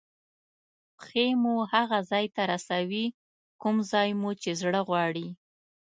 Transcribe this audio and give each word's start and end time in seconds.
پښې 0.97 1.25
مو 1.41 1.55
هغه 1.73 1.99
ځای 2.11 2.25
ته 2.35 2.41
رسوي 2.51 3.05
کوم 3.61 3.75
ځای 3.91 4.09
مو 4.19 4.29
چې 4.41 4.49
زړه 4.61 4.81
غواړي. 4.87 5.27